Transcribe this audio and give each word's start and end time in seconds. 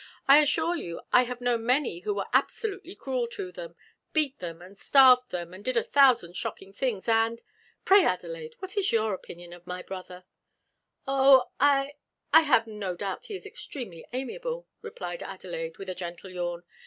I 0.27 0.39
assure 0.39 0.75
you 0.75 1.01
I 1.13 1.25
have 1.25 1.41
known 1.41 1.63
many 1.67 1.99
who 1.99 2.15
were 2.15 2.25
absolutely 2.33 2.95
cruel 2.95 3.27
to 3.33 3.51
them 3.51 3.75
beat 4.13 4.39
them, 4.39 4.59
and 4.59 4.75
starved 4.75 5.29
them, 5.29 5.53
and 5.53 5.63
did 5.63 5.77
a 5.77 5.83
thousand 5.83 6.35
shocking 6.35 6.73
things; 6.73 7.07
and" 7.07 7.43
"Pray, 7.85 8.03
Adelaide, 8.03 8.55
what 8.57 8.75
is 8.77 8.91
your 8.91 9.13
opinion 9.13 9.53
of 9.53 9.67
my 9.67 9.83
brother" 9.83 10.23
"Oh! 11.05 11.51
I 11.59 11.97
I 12.33 12.41
have 12.41 12.65
no 12.65 12.95
doubt 12.95 13.25
he 13.27 13.35
is 13.35 13.45
extremely 13.45 14.03
amiable," 14.11 14.67
replied 14.81 15.21
Adelaide, 15.21 15.77
with 15.77 15.87
a 15.87 15.93
gentle 15.93 16.31
yawn. 16.31 16.63